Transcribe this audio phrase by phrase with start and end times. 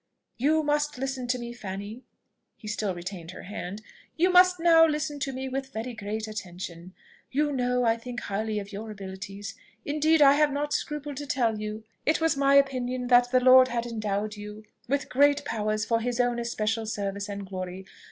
[0.39, 2.01] "You must listen to me Fanny,"
[2.57, 3.83] (he still retained her hand,)
[4.17, 6.95] "you must now listen to me with very great attention.
[7.29, 9.53] You know I think highly of your abilities
[9.85, 13.67] indeed I have not scrupled to tell you it was my opinion that the Lord
[13.67, 17.85] had endowed you with great powers for his own especial service and glory.